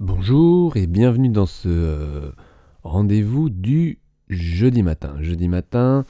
Bonjour 0.00 0.76
et 0.76 0.86
bienvenue 0.86 1.28
dans 1.28 1.46
ce 1.46 1.68
euh, 1.68 2.30
rendez-vous 2.84 3.50
du 3.50 3.98
jeudi 4.28 4.84
matin. 4.84 5.16
Jeudi 5.20 5.48
matin, 5.48 6.04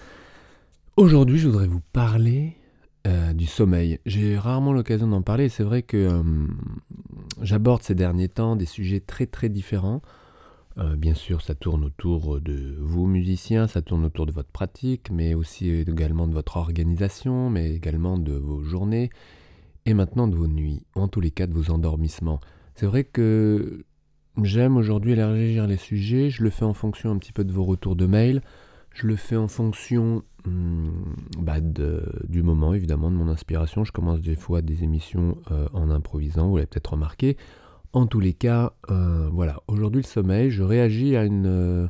aujourd'hui 0.99 1.39
je 1.39 1.49
voudrais 1.49 1.69
vous 1.69 1.81
parler 1.95 2.59
euh, 3.07 3.33
du 3.33 3.47
sommeil. 3.47 3.99
J'ai 4.05 4.37
rarement 4.37 4.75
l'occasion 4.75 5.09
d'en 5.09 5.23
parler 5.23 5.49
c'est 5.49 5.63
vrai 5.63 5.81
que 5.81 5.97
euh, 5.97 6.23
j'aborde 7.41 7.83
ces 7.83 7.95
derniers 7.95 8.29
temps 8.29 8.57
des 8.57 8.67
sujets 8.67 9.01
très 9.01 9.25
très 9.25 9.49
différents. 9.49 10.03
bien 10.99 11.15
sûr, 11.15 11.41
ça 11.41 11.55
tourne 11.55 11.83
autour 11.83 12.43
de 12.43 12.77
vous 12.79 13.07
musiciens, 13.07 13.69
ça 13.69 13.81
tourne 13.81 14.05
autour 14.05 14.27
de 14.27 14.33
votre 14.33 14.51
pratique, 14.51 15.11
mais 15.11 15.33
aussi 15.33 15.71
également 15.71 16.27
de 16.27 16.35
votre 16.35 16.59
organisation, 16.59 17.49
mais 17.49 17.73
également 17.73 18.19
de 18.19 18.35
vos 18.35 18.63
journées 18.63 19.09
et 19.87 19.95
maintenant 19.95 20.29
de 20.29 20.37
vos 20.37 20.47
nuits, 20.47 20.83
en 20.95 21.09
tous 21.09 21.23
les 21.23 21.31
cas 21.31 21.47
de 21.47 21.55
vos 21.55 21.71
endormissements. 21.71 22.41
C'est 22.79 22.87
vrai 22.87 23.03
que 23.03 23.85
j'aime 24.41 24.77
aujourd'hui 24.77 25.11
élargir 25.11 25.67
les 25.67 25.77
sujets, 25.77 26.31
je 26.31 26.45
le 26.45 26.51
fais 26.51 26.65
en 26.65 26.75
fonction 26.75 27.11
un 27.11 27.19
petit 27.19 27.33
peu 27.33 27.43
de 27.43 27.51
vos 27.51 27.65
retours 27.65 27.97
de 27.97 28.07
mail, 28.07 28.41
je 28.95 29.09
le 29.09 29.17
fais 29.17 29.35
en 29.35 29.49
fonction 29.49 30.23
hmm, 30.47 30.91
bah, 31.41 31.57
du 31.61 32.45
moment, 32.45 32.75
évidemment, 32.75 33.11
de 33.11 33.17
mon 33.17 33.27
inspiration. 33.27 33.83
Je 33.83 33.91
commence 33.91 34.21
des 34.21 34.37
fois 34.37 34.63
des 34.63 34.85
émissions 34.85 35.39
euh, 35.51 35.67
en 35.73 35.91
improvisant, 35.91 36.51
vous 36.51 36.59
l'avez 36.59 36.69
peut-être 36.69 36.93
remarqué. 36.93 37.37
En 37.93 38.07
tous 38.07 38.21
les 38.21 38.33
cas, 38.33 38.75
euh, 38.91 39.29
voilà, 39.33 39.61
aujourd'hui 39.67 40.03
le 40.03 40.07
sommeil, 40.07 40.53
je 40.53 40.63
réagis 40.63 41.17
à 41.17 41.25
une 41.25 41.47
euh, 41.47 41.89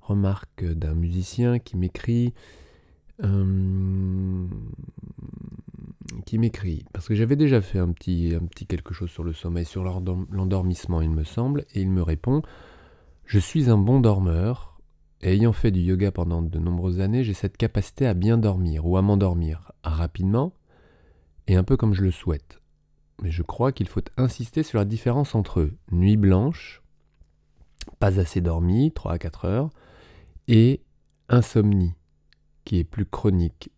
remarque 0.00 0.64
d'un 0.64 0.94
musicien 0.94 1.60
qui 1.60 1.76
m'écrit 1.76 2.34
qui 6.22 6.38
m'écrit, 6.38 6.84
parce 6.92 7.08
que 7.08 7.14
j'avais 7.14 7.36
déjà 7.36 7.60
fait 7.60 7.78
un 7.78 7.92
petit, 7.92 8.34
quelque 8.68 8.94
chose 8.94 9.10
sur 9.10 9.24
le 9.24 9.32
sommeil, 9.32 9.64
sur 9.64 9.84
l'endormissement, 9.84 11.00
il 11.00 11.10
me 11.10 11.24
semble, 11.24 11.64
et 11.74 11.80
il 11.80 11.90
me 11.90 12.02
répond 12.02 12.42
Je 13.24 13.38
suis 13.38 13.70
un 13.70 13.78
bon 13.78 14.00
dormeur, 14.00 14.80
et 15.20 15.32
ayant 15.32 15.52
fait 15.52 15.70
du 15.70 15.80
yoga 15.80 16.10
pendant 16.10 16.42
de 16.42 16.58
nombreuses 16.58 17.00
années, 17.00 17.24
j'ai 17.24 17.34
cette 17.34 17.56
capacité 17.56 18.06
à 18.06 18.14
bien 18.14 18.38
dormir, 18.38 18.86
ou 18.86 18.96
à 18.96 19.02
m'endormir, 19.02 19.72
rapidement, 19.82 20.52
et 21.46 21.56
un 21.56 21.64
peu 21.64 21.76
comme 21.76 21.94
je 21.94 22.02
le 22.02 22.10
souhaite. 22.10 22.60
Mais 23.22 23.30
je 23.30 23.42
crois 23.42 23.72
qu'il 23.72 23.88
faut 23.88 24.02
insister 24.16 24.62
sur 24.62 24.78
la 24.78 24.84
différence 24.84 25.34
entre 25.34 25.70
nuit 25.92 26.16
blanche, 26.16 26.82
pas 27.98 28.18
assez 28.18 28.40
dormi, 28.40 28.92
3 28.92 29.12
à 29.12 29.18
4 29.18 29.44
heures, 29.44 29.70
et 30.48 30.82
insomnie, 31.28 31.94
qui 32.64 32.78
est 32.78 32.84
plus 32.84 33.06
chronique. 33.06 33.70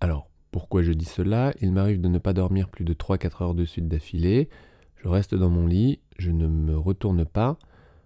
Alors, 0.00 0.29
pourquoi 0.50 0.82
je 0.82 0.92
dis 0.92 1.04
cela? 1.04 1.52
Il 1.60 1.72
m'arrive 1.72 2.00
de 2.00 2.08
ne 2.08 2.18
pas 2.18 2.32
dormir 2.32 2.68
plus 2.68 2.84
de 2.84 2.94
3-4 2.94 3.42
heures 3.42 3.54
de 3.54 3.64
suite 3.64 3.88
d'affilée. 3.88 4.48
Je 4.96 5.08
reste 5.08 5.34
dans 5.34 5.50
mon 5.50 5.66
lit, 5.66 6.00
je 6.18 6.30
ne 6.30 6.46
me 6.46 6.76
retourne 6.76 7.24
pas, 7.24 7.58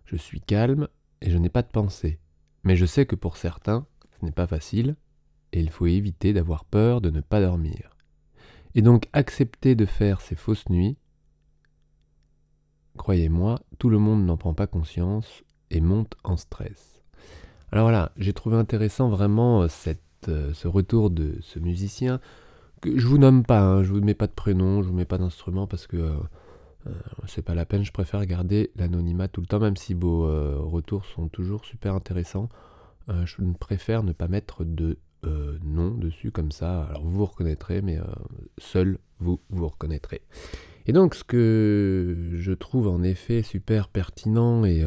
je 0.05 0.17
suis 0.17 0.41
calme 0.41 0.89
et 1.23 1.31
je 1.31 1.39
n'ai 1.39 1.48
pas 1.48 1.62
de 1.62 1.69
pensée. 1.69 2.20
Mais 2.62 2.77
je 2.77 2.86
sais 2.86 3.06
que 3.06 3.17
pour 3.17 3.36
certains, 3.36 3.86
ce 4.19 4.25
n'est 4.25 4.33
pas 4.33 4.47
facile 4.47 4.97
et 5.53 5.61
il 5.61 5.70
faut 5.70 5.86
éviter 5.86 6.33
d'avoir 6.33 6.64
peur 6.64 7.01
de 7.01 7.11
ne 7.11 7.20
pas 7.20 7.41
dormir. 7.41 7.97
Et 8.75 8.83
donc 8.83 9.08
accepter 9.12 9.75
de 9.75 9.86
faire 9.86 10.20
ces 10.20 10.34
fausses 10.34 10.69
nuits, 10.69 10.97
croyez-moi, 12.97 13.61
tout 13.79 13.89
le 13.89 13.98
monde 13.98 14.25
n'en 14.25 14.36
prend 14.36 14.55
pas 14.55 14.67
conscience 14.67 15.45
et 15.70 15.81
monte 15.81 16.14
en 16.25 16.36
stress. 16.36 17.01
Alors 17.73 17.86
voilà, 17.86 18.12
j'ai 18.17 18.33
trouvé 18.33 18.56
intéressant 18.56 19.08
vraiment 19.08 19.62
euh, 19.62 19.69
euh, 20.28 20.53
ce 20.53 20.69
retour 20.69 21.11
de 21.11 21.36
ce 21.41 21.58
musicien. 21.58 22.20
Que 22.80 22.98
je 22.98 23.06
vous 23.06 23.19
nomme 23.19 23.44
pas, 23.44 23.61
hein, 23.61 23.83
je 23.83 23.92
vous 23.92 24.00
mets 24.00 24.14
pas 24.14 24.27
de 24.27 24.33
prénom, 24.33 24.83
je 24.83 24.89
vous 24.89 24.94
mets 24.94 25.05
pas 25.05 25.19
d'instrument 25.19 25.67
parce 25.67 25.86
que 25.86 25.97
euh, 25.97 26.12
euh, 26.86 26.92
c'est 27.27 27.42
pas 27.42 27.55
la 27.55 27.64
peine. 27.64 27.84
Je 27.84 27.92
préfère 27.92 28.25
garder 28.27 28.70
l'anonymat 28.77 29.28
tout 29.28 29.41
le 29.41 29.47
temps, 29.47 29.61
même 29.61 29.77
si 29.77 29.95
vos 29.95 30.27
retours 30.69 31.05
sont 31.06 31.28
toujours 31.28 31.64
super 31.64 31.95
intéressants. 31.95 32.48
je 33.08 33.36
préfère 33.58 34.02
ne 34.02 34.12
pas 34.12 34.28
mettre 34.28 34.64
de 34.64 34.98
nom 35.62 35.92
dessus 35.95 36.30
comme 36.30 36.52
ça. 36.52 36.83
Alors 36.85 37.05
vous 37.05 37.12
vous 37.12 37.24
reconnaîtrez, 37.24 37.80
mais 37.80 37.98
seul 38.58 38.98
vous 39.18 39.41
vous 39.48 39.68
reconnaîtrez. 39.68 40.20
Et 40.86 40.92
donc 40.92 41.14
ce 41.14 41.24
que 41.24 42.29
je 42.33 42.52
trouve 42.52 42.89
en 42.89 43.02
effet 43.02 43.42
super 43.42 43.89
pertinent 43.89 44.67
et, 44.67 44.85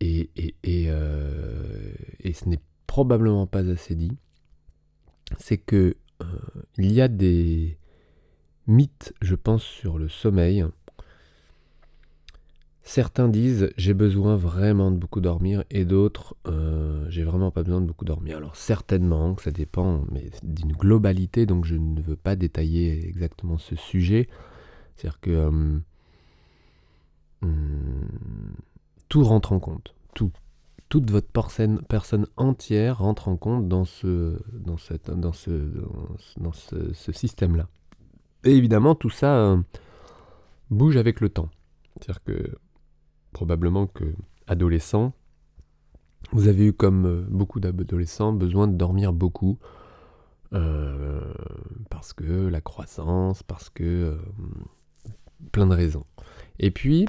et, 0.00 0.30
et, 0.36 0.90
et 2.20 2.32
ce 2.34 2.48
n'est 2.50 2.60
probablement 2.92 3.46
pas 3.46 3.66
assez 3.70 3.94
dit, 3.94 4.18
c'est 5.38 5.58
que 5.58 5.96
euh, 6.22 6.24
il 6.78 6.92
y 6.92 7.00
a 7.00 7.08
des 7.08 7.78
mythes, 8.66 9.14
je 9.20 9.34
pense, 9.34 9.62
sur 9.62 9.98
le 9.98 10.08
sommeil. 10.08 10.64
Certains 12.84 13.28
disent 13.28 13.70
j'ai 13.76 13.94
besoin 13.94 14.36
vraiment 14.36 14.90
de 14.90 14.96
beaucoup 14.96 15.20
dormir 15.20 15.62
et 15.70 15.84
d'autres 15.84 16.34
euh, 16.48 17.06
j'ai 17.10 17.22
vraiment 17.22 17.52
pas 17.52 17.62
besoin 17.62 17.80
de 17.80 17.86
beaucoup 17.86 18.04
dormir. 18.04 18.36
Alors 18.36 18.56
certainement 18.56 19.34
que 19.34 19.42
ça 19.42 19.52
dépend, 19.52 20.04
mais 20.10 20.30
d'une 20.42 20.72
globalité, 20.72 21.46
donc 21.46 21.64
je 21.64 21.76
ne 21.76 22.00
veux 22.00 22.16
pas 22.16 22.34
détailler 22.34 23.06
exactement 23.06 23.56
ce 23.58 23.76
sujet. 23.76 24.28
C'est-à-dire 24.96 25.20
que 25.20 25.30
euh, 25.30 25.78
hmm, 27.42 28.54
tout 29.08 29.22
rentre 29.22 29.52
en 29.52 29.60
compte, 29.60 29.94
tout 30.14 30.32
toute 30.92 31.10
votre 31.10 31.28
personne 31.88 32.26
entière 32.36 32.98
rentre 32.98 33.28
en 33.28 33.38
compte 33.38 33.66
dans 33.66 33.86
ce, 33.86 34.36
système-là. 37.12 37.66
Et 38.44 38.54
évidemment, 38.54 38.94
tout 38.94 39.08
ça 39.08 39.38
euh, 39.38 39.56
bouge 40.68 40.98
avec 40.98 41.22
le 41.22 41.30
temps. 41.30 41.48
C'est-à-dire 41.94 42.22
que 42.24 42.58
probablement 43.32 43.86
que 43.86 44.04
adolescent, 44.46 45.14
vous 46.30 46.48
avez 46.48 46.66
eu 46.66 46.72
comme 46.74 47.06
euh, 47.06 47.26
beaucoup 47.26 47.58
d'adolescents 47.58 48.34
besoin 48.34 48.68
de 48.68 48.76
dormir 48.76 49.14
beaucoup 49.14 49.58
euh, 50.52 51.32
parce 51.88 52.12
que 52.12 52.48
la 52.48 52.60
croissance, 52.60 53.42
parce 53.42 53.70
que 53.70 54.18
plein 55.52 55.66
de 55.66 55.74
raisons. 55.74 56.04
Et 56.58 56.70
puis, 56.70 57.06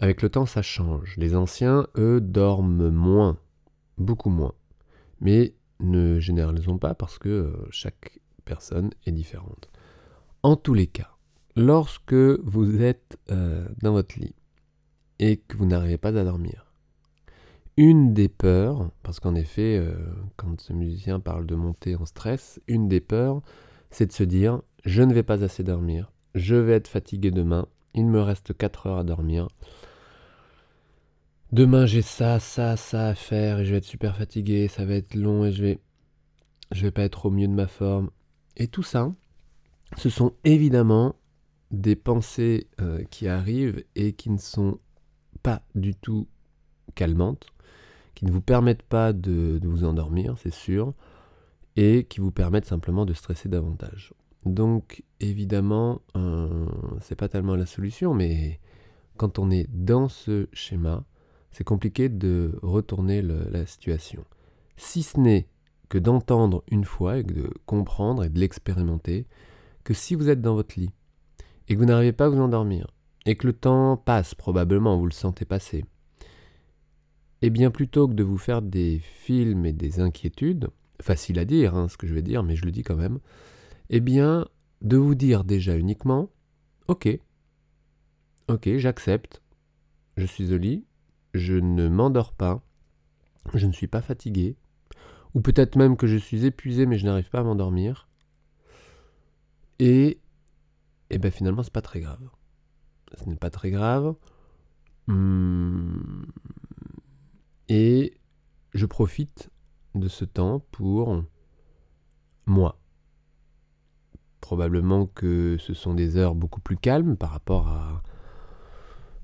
avec 0.00 0.22
le 0.22 0.30
temps, 0.30 0.46
ça 0.46 0.62
change. 0.62 1.14
Les 1.18 1.36
anciens, 1.36 1.86
eux, 1.96 2.20
dorment 2.20 2.88
moins, 2.88 3.38
beaucoup 3.98 4.30
moins. 4.30 4.54
Mais 5.20 5.54
ne 5.78 6.18
généralisons 6.18 6.78
pas 6.78 6.94
parce 6.94 7.18
que 7.18 7.28
euh, 7.28 7.68
chaque 7.70 8.18
personne 8.44 8.90
est 9.06 9.12
différente. 9.12 9.70
En 10.42 10.56
tous 10.56 10.74
les 10.74 10.86
cas, 10.86 11.10
lorsque 11.54 12.14
vous 12.14 12.82
êtes 12.82 13.18
euh, 13.30 13.68
dans 13.82 13.92
votre 13.92 14.18
lit 14.18 14.34
et 15.18 15.36
que 15.36 15.56
vous 15.56 15.66
n'arrivez 15.66 15.98
pas 15.98 16.18
à 16.18 16.24
dormir, 16.24 16.72
une 17.76 18.14
des 18.14 18.28
peurs, 18.28 18.90
parce 19.02 19.20
qu'en 19.20 19.34
effet, 19.34 19.76
euh, 19.78 19.94
quand 20.36 20.60
ce 20.60 20.72
musicien 20.72 21.20
parle 21.20 21.46
de 21.46 21.54
monter 21.54 21.94
en 21.94 22.06
stress, 22.06 22.60
une 22.68 22.88
des 22.88 23.00
peurs, 23.00 23.42
c'est 23.90 24.06
de 24.06 24.12
se 24.12 24.24
dire, 24.24 24.62
je 24.84 25.02
ne 25.02 25.12
vais 25.12 25.22
pas 25.22 25.44
assez 25.44 25.62
dormir, 25.62 26.10
je 26.34 26.56
vais 26.56 26.72
être 26.72 26.88
fatigué 26.88 27.30
demain, 27.30 27.66
il 27.94 28.06
me 28.06 28.20
reste 28.20 28.56
4 28.56 28.86
heures 28.86 28.98
à 28.98 29.04
dormir, 29.04 29.48
Demain 31.52 31.84
j'ai 31.84 32.02
ça, 32.02 32.38
ça, 32.38 32.76
ça 32.76 33.08
à 33.08 33.14
faire 33.14 33.58
et 33.58 33.64
je 33.64 33.72
vais 33.72 33.78
être 33.78 33.84
super 33.84 34.16
fatigué, 34.16 34.68
ça 34.68 34.84
va 34.84 34.94
être 34.94 35.14
long 35.14 35.44
et 35.44 35.52
je 35.52 35.62
vais 35.62 35.78
je 36.70 36.82
vais 36.82 36.92
pas 36.92 37.02
être 37.02 37.26
au 37.26 37.30
mieux 37.30 37.48
de 37.48 37.52
ma 37.52 37.66
forme. 37.66 38.10
Et 38.56 38.68
tout 38.68 38.84
ça, 38.84 39.12
ce 39.96 40.08
sont 40.08 40.34
évidemment 40.44 41.16
des 41.70 41.96
pensées 41.96 42.68
euh, 42.80 43.02
qui 43.10 43.26
arrivent 43.26 43.84
et 43.96 44.12
qui 44.12 44.30
ne 44.30 44.38
sont 44.38 44.78
pas 45.42 45.62
du 45.74 45.94
tout 45.94 46.28
calmantes, 46.94 47.46
qui 48.14 48.24
ne 48.24 48.30
vous 48.30 48.40
permettent 48.40 48.82
pas 48.82 49.12
de, 49.12 49.60
vous 49.62 49.84
endormir, 49.84 50.36
c'est 50.38 50.52
sûr, 50.52 50.94
et 51.76 52.04
qui 52.04 52.20
vous 52.20 52.32
permettent 52.32 52.66
simplement 52.66 53.04
de 53.04 53.14
stresser 53.14 53.48
davantage. 53.48 54.14
Donc 54.44 55.02
évidemment, 55.20 56.00
euh, 56.16 56.66
c'est 57.00 57.16
pas 57.16 57.28
tellement 57.28 57.56
la 57.56 57.66
solution, 57.66 58.14
mais 58.14 58.60
quand 59.16 59.38
on 59.38 59.50
est 59.50 59.68
dans 59.70 60.08
ce 60.08 60.48
schéma, 60.52 61.04
c'est 61.52 61.64
compliqué 61.64 62.08
de 62.08 62.58
retourner 62.62 63.22
la 63.22 63.66
situation. 63.66 64.24
Si 64.76 65.02
ce 65.02 65.18
n'est 65.18 65.48
que 65.88 65.98
d'entendre 65.98 66.62
une 66.70 66.84
fois 66.84 67.18
et 67.18 67.24
de 67.24 67.50
comprendre 67.66 68.24
et 68.24 68.28
de 68.28 68.38
l'expérimenter, 68.38 69.26
que 69.84 69.94
si 69.94 70.14
vous 70.14 70.28
êtes 70.28 70.40
dans 70.40 70.54
votre 70.54 70.78
lit 70.78 70.90
et 71.68 71.74
que 71.74 71.78
vous 71.78 71.86
n'arrivez 71.86 72.12
pas 72.12 72.26
à 72.26 72.28
vous 72.28 72.40
endormir, 72.40 72.86
et 73.26 73.36
que 73.36 73.46
le 73.46 73.52
temps 73.52 73.96
passe 73.96 74.34
probablement, 74.34 74.98
vous 74.98 75.06
le 75.06 75.12
sentez 75.12 75.44
passer, 75.44 75.84
eh 77.42 77.50
bien 77.50 77.70
plutôt 77.70 78.08
que 78.08 78.14
de 78.14 78.22
vous 78.22 78.38
faire 78.38 78.62
des 78.62 78.98
films 78.98 79.66
et 79.66 79.72
des 79.72 80.00
inquiétudes, 80.00 80.68
facile 81.00 81.38
à 81.38 81.44
dire 81.44 81.74
hein, 81.74 81.88
ce 81.88 81.96
que 81.96 82.06
je 82.06 82.14
vais 82.14 82.22
dire, 82.22 82.42
mais 82.42 82.56
je 82.56 82.64
le 82.64 82.72
dis 82.72 82.82
quand 82.82 82.96
même, 82.96 83.18
eh 83.88 84.00
bien 84.00 84.46
de 84.82 84.96
vous 84.96 85.14
dire 85.14 85.44
déjà 85.44 85.76
uniquement, 85.76 86.30
ok, 86.88 87.08
ok, 88.48 88.76
j'accepte, 88.76 89.42
je 90.16 90.26
suis 90.26 90.52
au 90.52 90.58
lit, 90.58 90.84
je 91.34 91.54
ne 91.54 91.88
m'endors 91.88 92.32
pas, 92.32 92.62
je 93.54 93.66
ne 93.66 93.72
suis 93.72 93.86
pas 93.86 94.02
fatigué, 94.02 94.56
ou 95.34 95.40
peut-être 95.40 95.76
même 95.76 95.96
que 95.96 96.06
je 96.06 96.16
suis 96.16 96.44
épuisé 96.44 96.86
mais 96.86 96.98
je 96.98 97.06
n'arrive 97.06 97.30
pas 97.30 97.40
à 97.40 97.44
m'endormir. 97.44 98.08
Et, 99.78 100.20
et 101.10 101.18
ben 101.18 101.30
finalement 101.30 101.62
c'est 101.62 101.72
pas 101.72 101.82
très 101.82 102.00
grave. 102.00 102.28
Ce 103.16 103.28
n'est 103.28 103.36
pas 103.36 103.50
très 103.50 103.70
grave. 103.70 104.14
Hum, 105.08 106.26
et 107.68 108.18
je 108.74 108.86
profite 108.86 109.50
de 109.94 110.08
ce 110.08 110.24
temps 110.24 110.60
pour 110.70 111.22
moi. 112.46 112.80
Probablement 114.40 115.06
que 115.06 115.56
ce 115.58 115.74
sont 115.74 115.94
des 115.94 116.16
heures 116.16 116.34
beaucoup 116.34 116.60
plus 116.60 116.76
calmes 116.76 117.16
par 117.16 117.30
rapport 117.30 117.68
à 117.68 118.02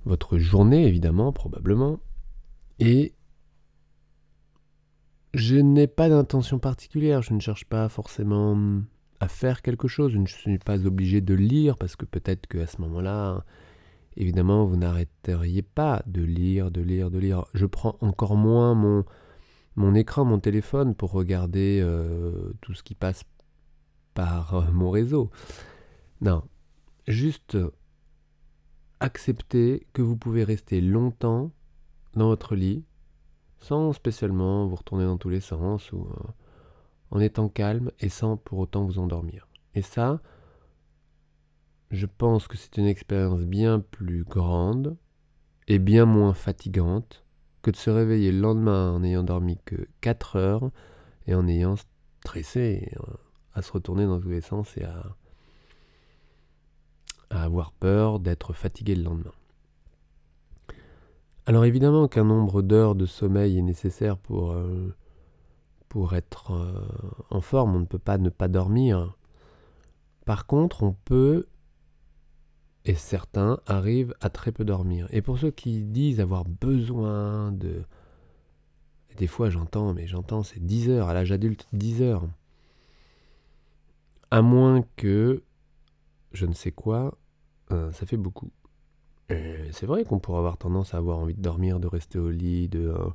votre 0.06 0.38
journée, 0.38 0.86
évidemment, 0.86 1.32
probablement. 1.32 1.98
Et 2.78 3.12
je 5.34 5.56
n'ai 5.56 5.86
pas 5.86 6.08
d'intention 6.08 6.58
particulière, 6.58 7.20
je 7.22 7.34
ne 7.34 7.40
cherche 7.40 7.66
pas 7.66 7.88
forcément 7.88 8.56
à 9.20 9.28
faire 9.28 9.62
quelque 9.62 9.88
chose, 9.88 10.12
je 10.12 10.18
ne 10.18 10.26
suis 10.26 10.58
pas 10.58 10.86
obligé 10.86 11.20
de 11.20 11.34
lire 11.34 11.76
parce 11.76 11.96
que 11.96 12.04
peut-être 12.04 12.46
qu'à 12.46 12.66
ce 12.66 12.80
moment-là, 12.82 13.44
évidemment, 14.16 14.64
vous 14.64 14.76
n'arrêteriez 14.76 15.62
pas 15.62 16.02
de 16.06 16.22
lire, 16.22 16.70
de 16.70 16.80
lire, 16.80 17.10
de 17.10 17.18
lire. 17.18 17.44
Je 17.54 17.66
prends 17.66 17.96
encore 18.00 18.36
moins 18.36 18.74
mon, 18.74 19.04
mon 19.74 19.94
écran, 19.94 20.24
mon 20.24 20.38
téléphone 20.38 20.94
pour 20.94 21.12
regarder 21.12 21.80
euh, 21.82 22.52
tout 22.60 22.74
ce 22.74 22.82
qui 22.82 22.94
passe 22.94 23.24
par 24.14 24.54
euh, 24.54 24.70
mon 24.72 24.90
réseau. 24.90 25.30
Non, 26.20 26.42
juste 27.08 27.58
accepter 29.00 29.86
que 29.92 30.02
vous 30.02 30.16
pouvez 30.16 30.44
rester 30.44 30.80
longtemps 30.80 31.52
dans 32.14 32.28
votre 32.28 32.54
lit 32.54 32.84
sans 33.58 33.92
spécialement 33.92 34.66
vous 34.66 34.76
retourner 34.76 35.04
dans 35.04 35.18
tous 35.18 35.28
les 35.28 35.40
sens 35.40 35.92
ou 35.92 36.02
euh, 36.02 36.30
en 37.10 37.20
étant 37.20 37.48
calme 37.48 37.90
et 38.00 38.08
sans 38.08 38.36
pour 38.36 38.58
autant 38.58 38.84
vous 38.84 38.98
endormir. 38.98 39.48
Et 39.74 39.82
ça, 39.82 40.20
je 41.90 42.06
pense 42.06 42.48
que 42.48 42.56
c'est 42.56 42.76
une 42.76 42.86
expérience 42.86 43.42
bien 43.42 43.80
plus 43.80 44.24
grande 44.24 44.96
et 45.68 45.78
bien 45.78 46.04
moins 46.04 46.34
fatigante 46.34 47.24
que 47.62 47.70
de 47.70 47.76
se 47.76 47.90
réveiller 47.90 48.32
le 48.32 48.40
lendemain 48.40 48.92
en 48.92 49.00
n'ayant 49.00 49.24
dormi 49.24 49.58
que 49.64 49.88
4 50.00 50.36
heures 50.36 50.70
et 51.26 51.34
en 51.34 51.48
ayant 51.48 51.74
stressé 52.20 52.92
euh, 52.96 53.12
à 53.52 53.62
se 53.62 53.72
retourner 53.72 54.06
dans 54.06 54.20
tous 54.20 54.28
les 54.28 54.40
sens 54.40 54.76
et 54.76 54.84
à, 54.84 55.16
à 57.30 57.42
avoir 57.42 57.72
peur 57.72 58.20
d'être 58.20 58.52
fatigué 58.52 58.94
le 58.94 59.04
lendemain. 59.04 59.32
Alors 61.46 61.64
évidemment 61.64 62.08
qu'un 62.08 62.24
nombre 62.24 62.60
d'heures 62.60 62.96
de 62.96 63.06
sommeil 63.06 63.58
est 63.58 63.62
nécessaire 63.62 64.16
pour, 64.16 64.52
euh, 64.52 64.94
être 66.12 66.52
euh, 66.52 66.82
en 67.30 67.40
forme, 67.40 67.76
on 67.76 67.80
ne 67.80 67.86
peut 67.86 67.98
pas 67.98 68.18
ne 68.18 68.28
pas 68.28 68.48
dormir. 68.48 69.16
Par 70.26 70.46
contre, 70.46 70.82
on 70.82 70.94
peut, 71.04 71.46
et 72.84 72.94
certains 72.94 73.60
arrivent 73.66 74.14
à 74.20 74.28
très 74.28 74.52
peu 74.52 74.64
dormir. 74.64 75.08
Et 75.10 75.22
pour 75.22 75.38
ceux 75.38 75.50
qui 75.50 75.84
disent 75.84 76.20
avoir 76.20 76.44
besoin 76.44 77.52
de... 77.52 77.82
Des 79.16 79.26
fois 79.26 79.48
j'entends, 79.48 79.94
mais 79.94 80.06
j'entends 80.06 80.42
c'est 80.42 80.60
10 80.60 80.90
heures, 80.90 81.08
à 81.08 81.14
l'âge 81.14 81.32
adulte 81.32 81.66
10 81.72 82.02
heures. 82.02 82.28
À 84.30 84.42
moins 84.42 84.84
que, 84.96 85.42
je 86.32 86.46
ne 86.46 86.52
sais 86.52 86.72
quoi, 86.72 87.18
euh, 87.72 87.92
ça 87.92 88.06
fait 88.06 88.16
beaucoup. 88.16 88.50
C'est 89.28 89.86
vrai 89.86 90.04
qu'on 90.04 90.20
pourrait 90.20 90.38
avoir 90.38 90.56
tendance 90.56 90.94
à 90.94 90.98
avoir 90.98 91.18
envie 91.18 91.34
de 91.34 91.42
dormir, 91.42 91.80
de 91.80 91.88
rester 91.88 92.18
au 92.18 92.30
lit, 92.30 92.68
de 92.68 92.88
euh, 92.88 93.08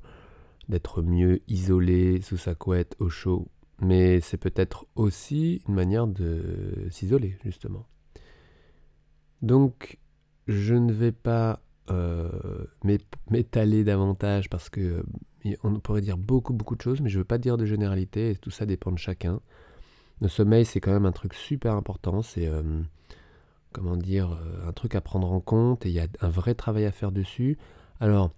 d'être 0.67 1.01
mieux 1.01 1.41
isolé 1.47 2.21
sous 2.21 2.35
sa 2.35 2.53
couette 2.53 2.95
au 2.99 3.09
chaud. 3.09 3.47
Mais 3.79 4.19
c'est 4.19 4.37
peut-être 4.37 4.85
aussi 4.95 5.61
une 5.67 5.75
manière 5.75 6.07
de 6.07 6.87
s'isoler, 6.89 7.37
justement. 7.43 7.87
Donc, 9.41 9.99
je 10.47 10.75
ne 10.75 10.91
vais 10.91 11.13
pas 11.13 11.61
euh, 11.89 12.65
m'étaler 13.29 13.83
davantage 13.83 14.49
parce 14.49 14.69
que 14.69 15.03
on 15.63 15.79
pourrait 15.79 16.01
dire 16.01 16.17
beaucoup, 16.17 16.53
beaucoup 16.53 16.75
de 16.75 16.81
choses, 16.81 17.01
mais 17.01 17.09
je 17.09 17.17
ne 17.17 17.21
veux 17.21 17.27
pas 17.27 17.39
dire 17.39 17.57
de 17.57 17.65
généralité 17.65 18.31
et 18.31 18.35
tout 18.35 18.51
ça 18.51 18.65
dépend 18.65 18.91
de 18.91 18.99
chacun. 18.99 19.39
Le 20.19 20.27
sommeil, 20.27 20.65
c'est 20.65 20.79
quand 20.79 20.91
même 20.91 21.07
un 21.07 21.11
truc 21.11 21.33
super 21.33 21.73
important. 21.73 22.21
C'est 22.21 22.47
comment 23.71 23.97
dire, 23.97 24.31
euh, 24.31 24.67
un 24.67 24.73
truc 24.73 24.95
à 24.95 25.01
prendre 25.01 25.31
en 25.31 25.39
compte 25.39 25.85
et 25.85 25.89
il 25.89 25.95
y 25.95 25.99
a 25.99 26.07
un 26.21 26.29
vrai 26.29 26.55
travail 26.55 26.85
à 26.85 26.91
faire 26.91 27.11
dessus. 27.11 27.57
Alors, 27.99 28.31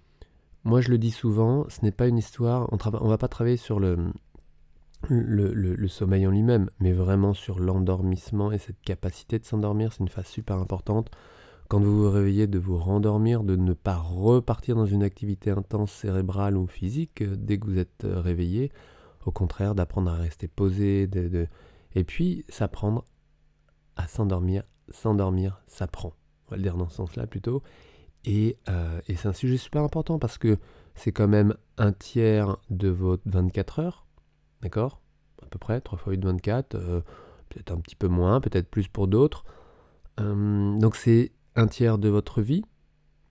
moi 0.63 0.81
je 0.81 0.89
le 0.89 0.97
dis 0.97 1.12
souvent, 1.12 1.65
ce 1.69 1.81
n'est 1.83 1.91
pas 1.91 2.07
une 2.07 2.18
histoire, 2.18 2.69
on 2.71 2.75
ne 2.75 3.09
va 3.09 3.18
pas 3.18 3.27
travailler 3.27 3.57
sur 3.57 3.80
le, 3.80 3.97
le, 5.09 5.88
sommeil 5.88 6.25
en 6.27 6.31
lui-même, 6.31 6.69
mais 6.80 6.94
vraiment 6.94 7.33
sur 7.33 7.59
l'endormissement 7.59 8.51
et 8.51 8.57
cette 8.57 8.81
capacité 8.81 9.39
de 9.39 9.45
s'endormir, 9.45 9.91
c'est 9.91 10.00
une 10.00 10.09
phase 10.09 10.27
super 10.27 10.57
importante. 10.57 11.12
Quand 11.69 11.80
vous 11.80 12.03
vous 12.03 12.12
réveillez, 12.12 12.47
de 12.47 12.59
vous 12.59 12.77
rendormir, 12.77 13.44
de 13.44 13.56
ne 13.56 13.74
pas 13.74 13.95
repartir 13.95 14.75
dans 14.75 14.85
une 14.85 15.03
activité 15.03 15.50
intense 15.50 15.91
cérébrale 15.91 16.57
ou 16.57 16.68
physique 16.68 17.21
euh, 17.21 17.35
dès 17.35 17.57
que 17.57 17.65
vous 17.65 17.80
êtes 17.80 18.03
euh, 18.06 18.19
réveillé. 18.19 18.71
Au 19.25 19.31
contraire, 19.31 19.74
d'apprendre 19.74 20.12
à 20.12 20.15
rester 20.15 20.47
posé, 20.47 21.07
de... 21.07 21.47
et 21.95 22.03
puis 22.03 22.45
s'apprendre 22.50 23.06
à 23.95 24.07
s'endormir 24.07 24.63
s'endormir 24.89 25.62
s'apprend. 25.68 26.13
On 26.47 26.51
va 26.51 26.57
le 26.57 26.63
dire 26.63 26.77
dans 26.77 26.89
ce 26.89 26.95
sens-là 26.95 27.27
plutôt. 27.27 27.63
Et, 28.25 28.57
euh, 28.69 29.01
et 29.07 29.15
c'est 29.15 29.27
un 29.27 29.33
sujet 29.33 29.57
super 29.57 29.81
important 29.81 30.19
parce 30.19 30.38
que 30.38 30.57
c'est 30.95 31.12
quand 31.12 31.27
même 31.27 31.56
un 31.77 31.91
tiers 31.91 32.57
de 32.69 32.89
votre 32.89 33.24
24 33.25 33.80
heures, 33.80 34.06
d'accord? 34.62 35.01
À 35.41 35.47
peu 35.47 35.59
près, 35.59 35.81
3 35.81 35.97
fois 35.97 36.13
8, 36.13 36.24
24, 36.24 36.75
euh, 36.75 37.01
peut-être 37.50 37.71
un 37.71 37.77
petit 37.77 37.95
peu 37.95 38.07
moins, 38.07 38.39
peut-être 38.39 38.69
plus 38.69 38.88
pour 38.88 39.07
d'autres. 39.07 39.44
Euh, 40.19 40.77
donc 40.77 40.95
c'est 40.95 41.31
un 41.56 41.68
tiers 41.68 41.97
de 41.97 42.09
votre 42.09 42.41
vie 42.41 42.63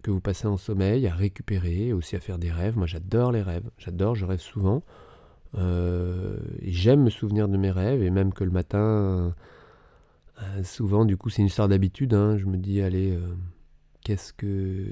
que 0.03 0.11
vous 0.11 0.21
passez 0.21 0.49
en 0.49 0.57
sommeil, 0.57 1.07
à 1.07 1.15
récupérer, 1.15 1.93
aussi 1.93 2.17
à 2.17 2.21
faire 2.21 2.39
des 2.39 2.51
rêves. 2.51 2.77
Moi 2.77 2.87
j'adore 2.87 3.33
les 3.33 3.43
rêves, 3.43 3.71
j'adore, 3.79 4.15
je 4.15 4.27
rêve 4.27 4.41
souvent. 4.41 4.83
et 5.57 6.73
j'aime 6.73 7.05
me 7.05 7.11
souvenir 7.11 7.49
de 7.49 7.57
mes 7.57 7.71
rêves, 7.71 8.03
et 8.03 8.11
même 8.11 8.33
que 8.33 8.43
le 8.43 8.51
matin 8.51 9.35
euh, 10.41 10.63
souvent, 10.65 11.05
du 11.05 11.17
coup, 11.17 11.31
c'est 11.31 11.43
une 11.43 11.49
histoire 11.49 11.69
d'habitude. 11.69 12.15
Hein. 12.15 12.37
Je 12.39 12.47
me 12.47 12.57
dis, 12.57 12.81
allez, 12.81 13.13
euh, 13.13 13.35
qu'est-ce 14.03 14.33
que. 14.33 14.91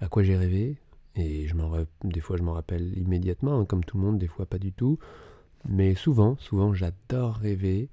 à 0.00 0.08
quoi 0.08 0.22
j'ai 0.22 0.36
rêvé? 0.36 0.78
Et 1.14 1.46
je 1.46 1.54
des 2.04 2.20
fois, 2.20 2.36
je 2.38 2.42
m'en 2.42 2.52
rappelle 2.52 2.96
immédiatement, 2.96 3.60
hein, 3.60 3.64
comme 3.66 3.84
tout 3.84 3.98
le 3.98 4.04
monde, 4.04 4.18
des 4.18 4.28
fois 4.28 4.46
pas 4.46 4.58
du 4.58 4.72
tout. 4.72 4.98
Mais 5.68 5.94
souvent, 5.94 6.36
souvent, 6.38 6.72
j'adore 6.72 7.36
rêver. 7.36 7.88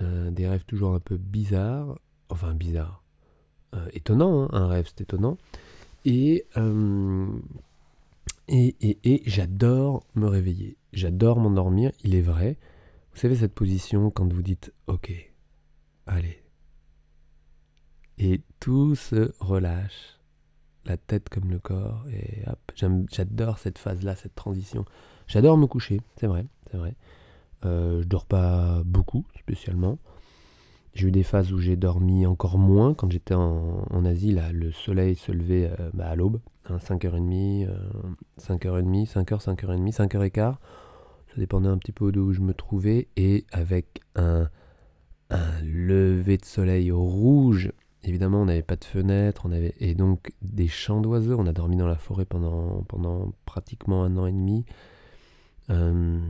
Euh, 0.00 0.30
des 0.30 0.48
rêves 0.48 0.64
toujours 0.64 0.94
un 0.94 1.00
peu 1.00 1.16
bizarres. 1.16 1.98
Enfin, 2.28 2.54
bizarres. 2.54 3.02
étonnant, 3.92 4.44
hein. 4.44 4.48
un 4.52 4.66
rêve, 4.66 4.86
c'est 4.88 5.02
étonnant. 5.02 5.38
Et. 6.04 6.46
et, 8.48 8.76
et, 8.80 8.98
et 9.04 9.22
j'adore 9.26 10.04
me 10.14 10.26
réveiller. 10.26 10.76
J'adore 10.92 11.38
m'endormir, 11.40 11.92
il 12.04 12.14
est 12.14 12.22
vrai. 12.22 12.58
Vous 13.14 13.20
savez 13.20 13.36
cette 13.36 13.54
position 13.54 14.10
quand 14.10 14.30
vous 14.32 14.42
dites 14.42 14.72
OK, 14.86 15.31
allez. 16.06 16.42
Et 18.18 18.40
tout 18.60 18.94
se 18.94 19.32
relâche, 19.40 20.20
la 20.84 20.96
tête 20.96 21.28
comme 21.28 21.50
le 21.50 21.58
corps, 21.58 22.04
et 22.12 22.42
hop, 22.46 22.72
j'adore 23.10 23.58
cette 23.58 23.78
phase-là, 23.78 24.16
cette 24.16 24.34
transition. 24.34 24.84
J'adore 25.26 25.56
me 25.56 25.66
coucher, 25.66 26.00
c'est 26.16 26.26
vrai, 26.26 26.46
c'est 26.70 26.76
vrai. 26.76 26.94
Euh, 27.64 28.02
je 28.02 28.06
dors 28.06 28.26
pas 28.26 28.82
beaucoup, 28.84 29.24
spécialement. 29.38 29.98
J'ai 30.94 31.08
eu 31.08 31.10
des 31.10 31.22
phases 31.22 31.52
où 31.52 31.58
j'ai 31.58 31.76
dormi 31.76 32.26
encore 32.26 32.58
moins. 32.58 32.92
Quand 32.92 33.10
j'étais 33.10 33.34
en, 33.34 34.04
Asie, 34.04 34.32
là, 34.32 34.52
le 34.52 34.72
soleil 34.72 35.14
se 35.16 35.32
levait 35.32 35.72
euh, 35.80 35.90
bah, 35.94 36.08
à 36.08 36.16
l'aube, 36.16 36.40
5h30, 36.68 37.68
5h30, 38.38 39.10
5h, 39.10 39.42
5h30, 39.42 39.94
5h15. 39.94 40.32
Ça 40.34 40.58
dépendait 41.38 41.68
un 41.68 41.78
petit 41.78 41.92
peu 41.92 42.12
d'où 42.12 42.32
je 42.32 42.40
me 42.40 42.52
trouvais. 42.52 43.08
Et 43.16 43.46
avec 43.52 44.02
un, 44.16 44.50
un 45.32 45.62
lever 45.62 46.36
de 46.36 46.44
soleil 46.44 46.90
rouge. 46.90 47.72
Évidemment, 48.04 48.42
on 48.42 48.44
n'avait 48.46 48.62
pas 48.62 48.76
de 48.76 48.84
fenêtre, 48.84 49.42
on 49.44 49.52
avait 49.52 49.74
et 49.78 49.94
donc 49.94 50.32
des 50.42 50.68
chants 50.68 51.00
d'oiseaux. 51.00 51.36
On 51.38 51.46
a 51.46 51.52
dormi 51.52 51.76
dans 51.76 51.86
la 51.86 51.96
forêt 51.96 52.24
pendant, 52.24 52.84
pratiquement 53.44 54.04
un 54.04 54.16
an 54.16 54.26
et 54.26 54.32
demi. 54.32 54.64
Euh, 55.70 56.20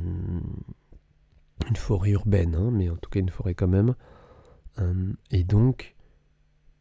une 1.69 1.77
forêt 1.77 2.11
urbaine, 2.11 2.55
hein, 2.55 2.71
mais 2.73 2.91
en 2.91 2.97
tout 2.97 3.11
cas 3.11 3.21
une 3.21 3.31
forêt 3.31 3.55
quand 3.55 3.69
même. 3.69 3.95
Euh, 4.79 5.13
et 5.31 5.45
donc, 5.45 5.95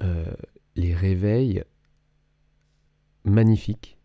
euh, 0.03 0.33
les 0.75 0.93
réveils 0.93 1.63
magnifiques 3.23 3.97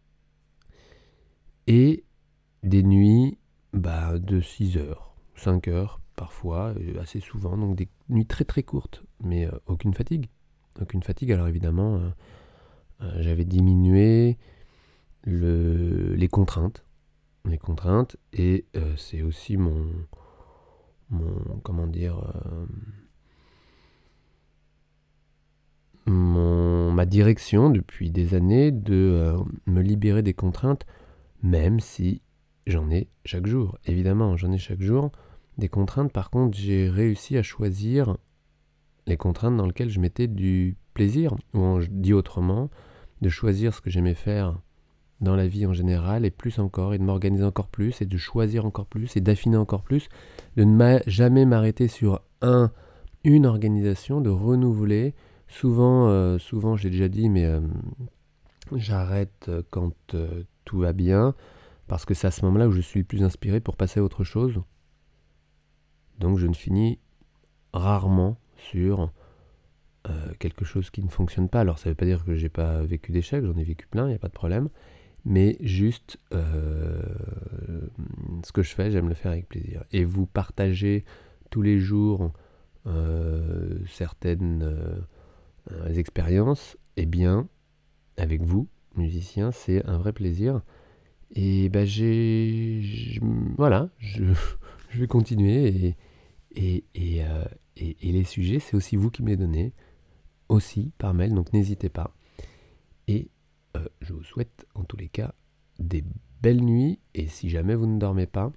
et 1.66 2.04
des 2.62 2.82
nuits 2.82 3.38
bah, 3.73 4.18
de 4.18 4.40
6 4.40 4.76
heures, 4.76 5.16
5 5.35 5.68
heures 5.68 6.00
parfois, 6.16 6.75
assez 7.00 7.20
souvent, 7.20 7.56
donc 7.56 7.76
des 7.76 7.88
nuits 8.08 8.26
très 8.26 8.44
très 8.44 8.62
courtes, 8.62 9.04
mais 9.23 9.46
euh, 9.46 9.52
aucune 9.66 9.94
fatigue. 9.94 10.26
Aucune 10.80 11.02
fatigue, 11.02 11.32
alors 11.32 11.49
évidemment, 11.49 11.96
euh, 11.96 12.11
euh, 13.02 13.23
j'avais 13.23 13.44
diminué 13.44 14.38
le, 15.23 16.14
les 16.14 16.28
contraintes. 16.28 16.85
Les 17.44 17.58
contraintes, 17.58 18.16
et 18.32 18.66
c'est 18.96 19.23
aussi 19.23 19.56
mon, 19.56 19.87
mon. 21.11 21.61
Comment 21.62 21.87
dire. 21.87 22.20
mon 26.06 26.90
ma 26.96 27.06
direction 27.06 27.70
depuis 27.70 28.11
des 28.11 28.35
années 28.35 28.73
de 28.73 28.94
euh, 28.94 29.38
me 29.66 29.82
libérer 29.82 30.23
des 30.23 30.35
contraintes, 30.35 30.87
même 31.42 31.78
si 31.78 32.23
j'en 32.66 32.90
ai 32.90 33.08
chaque 33.25 33.46
jour. 33.46 33.78
Évidemment, 33.85 34.37
j'en 34.37 34.50
ai 34.50 34.58
chaque 34.58 34.80
jour 34.80 35.12
des 35.58 35.68
contraintes. 35.68 36.12
Par 36.12 36.30
contre, 36.30 36.56
j'ai 36.56 36.88
réussi 36.88 37.36
à 37.36 37.42
choisir 37.42 38.16
les 39.06 39.16
contraintes 39.16 39.56
dans 39.56 39.66
lesquelles 39.66 39.90
je 39.90 40.00
mettais 40.00 40.26
du 40.26 40.76
plaisir, 40.94 41.34
ou 41.54 41.60
en 41.60 41.78
dit 41.88 42.12
autrement, 42.12 42.70
de 43.20 43.28
choisir 43.28 43.75
ce 43.75 43.80
que 43.80 43.90
j'aimais 43.90 44.14
faire 44.14 44.58
dans 45.20 45.36
la 45.36 45.46
vie 45.46 45.66
en 45.66 45.72
général, 45.72 46.25
et 46.25 46.30
plus 46.30 46.58
encore, 46.58 46.92
et 46.92 46.98
de 46.98 47.02
m'organiser 47.02 47.44
encore 47.44 47.68
plus, 47.68 48.02
et 48.02 48.06
de 48.06 48.16
choisir 48.16 48.66
encore 48.66 48.86
plus, 48.86 49.16
et 49.16 49.20
d'affiner 49.20 49.56
encore 49.56 49.82
plus, 49.82 50.08
de 50.56 50.64
ne 50.64 50.98
jamais 51.06 51.46
m'arrêter 51.46 51.88
sur 51.88 52.20
un, 52.42 52.70
une 53.25 53.46
organisation, 53.46 54.20
de 54.20 54.30
renouveler. 54.30 55.14
Souvent, 55.48 56.08
euh, 56.08 56.38
souvent 56.38 56.76
j'ai 56.76 56.90
déjà 56.90 57.08
dit, 57.08 57.30
mais 57.30 57.46
euh, 57.46 57.60
j'arrête 58.75 59.50
quand 59.70 59.94
euh, 60.14 60.42
tout 60.64 60.78
va 60.78 60.92
bien, 60.92 61.34
parce 61.86 62.04
que 62.04 62.14
c'est 62.14 62.26
à 62.26 62.30
ce 62.30 62.44
moment-là 62.44 62.68
où 62.68 62.72
je 62.72 62.80
suis 62.80 63.04
plus 63.04 63.22
inspiré 63.22 63.60
pour 63.60 63.76
passer 63.76 64.00
à 64.00 64.02
autre 64.02 64.25
chose. 64.25 64.60
Donc 66.18 66.38
je 66.38 66.46
ne 66.46 66.54
finis 66.54 66.99
rarement 67.73 68.38
sur 68.56 69.12
euh, 70.08 70.32
quelque 70.38 70.64
chose 70.64 70.90
qui 70.90 71.02
ne 71.02 71.08
fonctionne 71.08 71.49
pas. 71.49 71.61
Alors 71.61 71.78
ça 71.78 71.88
ne 71.88 71.92
veut 71.92 71.96
pas 71.96 72.06
dire 72.06 72.25
que 72.25 72.35
j'ai 72.35 72.49
pas 72.49 72.82
vécu 72.82 73.12
d'échecs, 73.12 73.44
j'en 73.44 73.56
ai 73.56 73.64
vécu 73.64 73.87
plein, 73.87 74.06
il 74.06 74.11
n'y 74.11 74.14
a 74.14 74.18
pas 74.18 74.28
de 74.28 74.32
problème. 74.32 74.68
Mais 75.25 75.56
juste 75.61 76.18
euh, 76.32 77.02
ce 78.44 78.52
que 78.52 78.62
je 78.62 78.75
fais, 78.75 78.90
j'aime 78.90 79.08
le 79.08 79.14
faire 79.14 79.32
avec 79.32 79.49
plaisir. 79.49 79.85
Et 79.92 80.04
vous 80.04 80.26
partagez 80.26 81.04
tous 81.50 81.62
les 81.62 81.78
jours 81.78 82.32
euh, 82.87 83.78
certaines 83.88 85.04
expériences, 85.88 86.76
eh 86.96 87.06
bien, 87.06 87.49
avec 88.16 88.42
vous, 88.42 88.68
musiciens, 88.94 89.50
c'est 89.50 89.85
un 89.87 89.99
vrai 89.99 90.12
plaisir. 90.12 90.62
Et 91.35 91.68
ben 91.68 91.85
j'ai, 91.85 93.20
voilà, 93.56 93.88
je, 93.99 94.23
je, 94.97 95.00
vais 95.00 95.07
continuer 95.07 95.95
et, 96.55 96.85
et, 96.97 98.12
les 98.12 98.25
sujets, 98.25 98.59
c'est 98.59 98.76
aussi 98.76 98.97
vous 98.97 99.11
qui 99.11 99.23
me 99.23 99.29
les 99.29 99.37
donnez, 99.37 99.73
aussi 100.49 100.93
par 100.99 101.15
mail, 101.15 101.35
donc 101.35 101.53
n'hésitez 101.53 101.88
pas. 101.88 102.15
Et 103.09 103.29
euh, 103.76 103.87
je 104.00 104.15
vous 104.15 104.25
souhaite 104.25 104.67
en 104.75 104.85
tous 104.85 104.97
les 104.97 105.09
cas 105.09 105.35
des 105.79 106.05
belles 106.41 106.65
nuits, 106.65 106.99
et 107.15 107.29
si 107.29 107.50
jamais 107.50 107.75
vous 107.75 107.87
ne 107.87 107.99
dormez 107.99 108.26
pas 108.26 108.53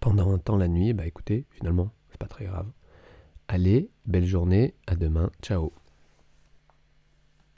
pendant 0.00 0.32
un 0.32 0.38
temps 0.38 0.56
la 0.56 0.68
nuit, 0.68 0.92
bah 0.92 1.06
écoutez, 1.06 1.46
finalement, 1.50 1.92
c'est 2.10 2.18
pas 2.18 2.28
très 2.28 2.44
grave. 2.44 2.70
Allez, 3.48 3.90
belle 4.04 4.26
journée, 4.26 4.74
à 4.86 4.96
demain, 4.96 5.30
ciao 5.42 5.72